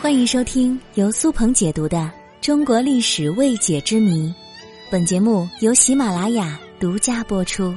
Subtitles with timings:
[0.00, 1.98] 欢迎收听由苏鹏解读的
[2.40, 4.28] 《中国历史未解之谜》，
[4.90, 7.74] 本节目由喜马拉雅独家播出。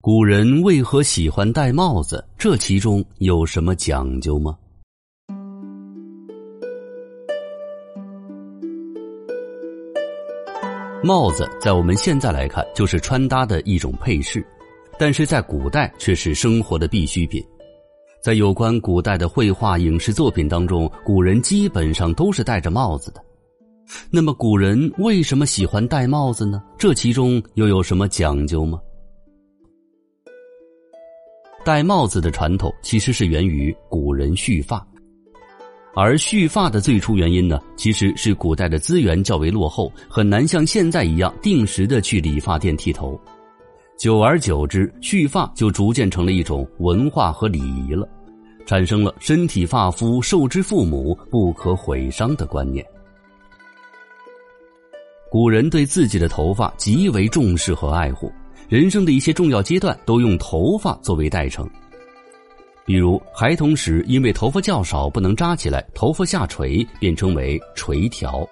[0.00, 2.24] 古人为何喜欢戴帽子？
[2.38, 4.56] 这其中有什么讲究吗？
[11.02, 14.44] 帽子在我们现在来看就是穿搭的一种配饰，
[14.98, 17.44] 但是在古代却是生活的必需品。
[18.22, 23.22] 在有关古代的绘画、影视作品当中，古人基本上都是戴着帽子的。
[24.10, 26.60] 那么，古人为什么喜欢戴帽子呢？
[26.76, 28.80] 这其中又有什么讲究吗？
[31.64, 34.84] 戴帽子的传统其实是源于古人蓄发。
[35.94, 43.18] 而蓄发的最初原因呢，其实是古代的资源较为落后，很难像现在一样定时的去理发店剃头。
[43.96, 48.06] 久而久之，蓄发就逐渐成了一种文化和礼仪了，
[48.66, 52.84] 产生了“身体发肤受之父母，不可毁伤”的观念。
[55.30, 58.30] 古人对自己的头发极为重视和爱护，
[58.68, 61.66] 人生的一些重要阶段都用头发作为代称。
[62.84, 68.46] 比如，孩童时因为头发较少不能扎起来，头发下垂，便称为垂髫；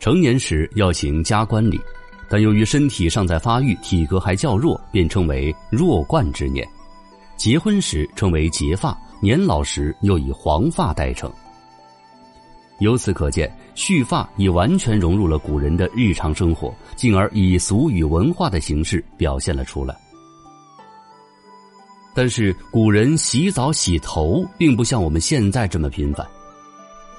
[0.00, 1.78] 成年时要行加冠礼，
[2.28, 6.66] 但由于身体尚在发育，体格还较弱，便称为弱冠之年；
[7.36, 11.32] 结婚时称为结发，年老时又以黄发代称。
[12.80, 19.96] 由此可见，蓄发已完全融入了古人的日常生活，进而以俗语文化的形式表现了出来。
[22.14, 26.26] 但是古人洗澡洗头并不像我们现在这么频繁，《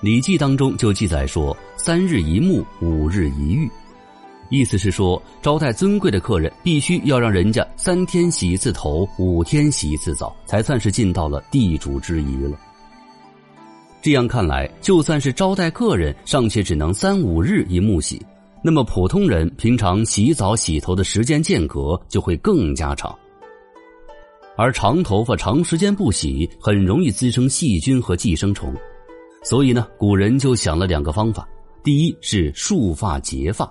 [0.00, 3.70] 礼记》当中就记载说：“三日一沐，五日一浴。”
[4.50, 12.58] 意思是说，招待尊贵的客人，必须要让人家三天洗一次头，五天洗一次澡，才算是尽到了地主之谊了。
[14.02, 18.24] 这样看来，就算是招待客人，尚且只能三五日一沐洗，
[18.62, 23.12] 那么普通人平常洗澡洗头的时间间隔就会更加长。
[24.56, 28.72] 而长头发长时间不洗，很容易滋生细菌和寄生虫，
[29.42, 31.46] 所以呢，古人就想了两个方法：
[31.82, 33.70] 第一是束发结发，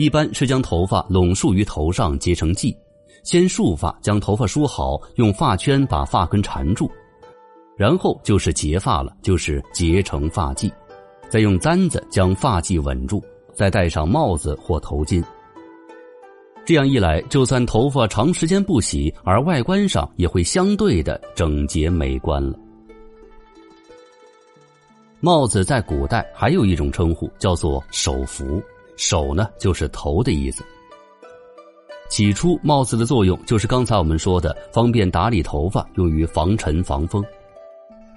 [0.00, 2.74] 一般是将头发拢束于头上结成髻，
[3.22, 6.90] 先束发，将头发梳好，用发圈把发根缠住，
[7.76, 10.72] 然后就是结发了，就是结成发髻，
[11.28, 13.22] 再用簪子将发髻稳住，
[13.52, 15.22] 再戴上帽子或头巾。
[16.64, 22.58] 这样一来，就算头发长时间不洗，而外观上也会相对的整洁美观了。
[25.20, 28.62] 帽子在古代还有一种称呼，叫做首服。
[29.00, 30.62] 首呢，就是头的意思。
[32.10, 37.24] 起初，帽子的作用就是刚才我们说的，方便打理头发，用于防尘防风。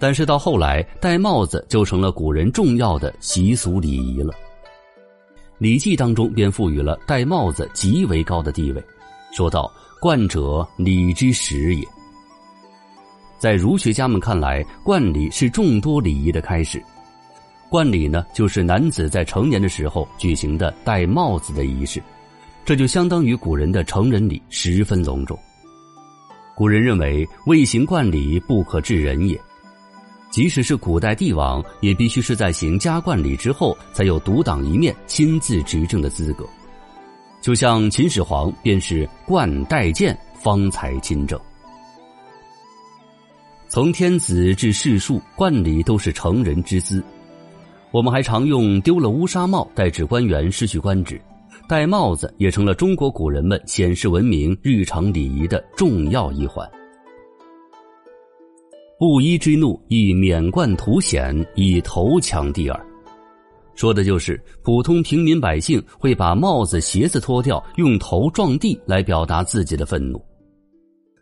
[0.00, 4.32] 但是到后来，戴帽子就成了古人重要的习俗礼仪了。
[5.58, 8.82] 《礼记》当中便赋予了戴帽子极为高的地位，
[9.32, 11.86] 说道：“冠者，礼之始也。”
[13.38, 16.82] 在儒学家们看来，冠礼是众多礼仪的开始。
[17.74, 22.00] 冠礼呢，就是男子在成年的时候举行的戴帽子的仪式，
[22.64, 25.36] 这就相当于古人的成人礼，十分隆重。
[26.54, 29.36] 古人认为，未行冠礼，不可治人也。
[30.30, 36.48] 即使是古代帝王，也必须是在行加冠礼之后，才有独当一面、亲自执政的资格。
[37.40, 41.36] 就像秦始皇，便是冠带剑方才亲政。
[43.66, 47.02] 从天子至士庶，冠礼都是成人之资。
[47.94, 51.20] 我们还常用丢了乌纱帽代指官员失去官职，
[51.68, 56.68] 戴帽子也成了中国古人们显示文明、日常礼仪的重要一环。
[58.98, 62.86] 布衣之怒，亦免冠图显，以头抢地耳。
[63.76, 70.20] 说的就是普通平民百姓会把帽子、鞋子脱掉，用头撞地来表达自己的愤怒。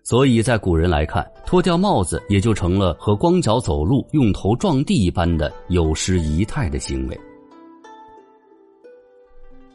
[0.04, 7.20] 所以在古人来看，脱掉帽子也就成了和光脚走路、用头撞地一般的有失仪态的行为。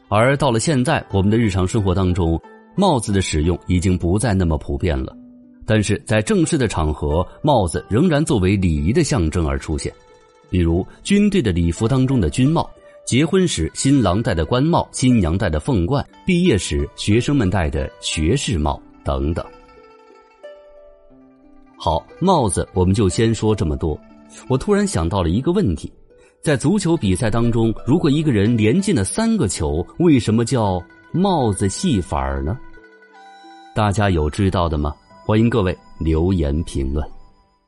[0.08, 2.40] 而到了现在，我们的日常生活当中，
[2.76, 5.16] 帽子的使用已经不再那么普遍了。
[5.66, 9.92] 但是在正式的场合，帽子仍然作为礼仪的象征而出现，
[10.48, 12.68] 比如军队的礼服当中的军帽，
[13.06, 19.44] 结婚时新郎戴的官帽，新娘戴的凤冠，毕业时学生们戴的学士帽等等。
[21.88, 23.98] 好，帽子我们就先说这么多。
[24.46, 25.90] 我突然想到了一个问题，
[26.42, 30.78] 在足球比赛当中，如果一个人连进了三个球，为什么叫
[31.12, 32.58] 帽子戏法呢？
[33.74, 34.94] 大家有知道的吗？
[35.24, 37.02] 欢迎各位留言评论。